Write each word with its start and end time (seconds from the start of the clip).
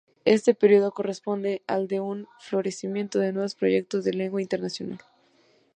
Este 0.25 0.55
periodo 0.55 0.91
corresponde 0.93 1.61
al 1.67 1.87
de 1.87 1.99
un 1.99 2.27
florecimiento 2.39 3.19
de 3.19 3.33
nuevos 3.33 3.53
proyectos 3.53 4.03
de 4.03 4.13
lengua 4.13 4.41
internacional. 4.41 4.97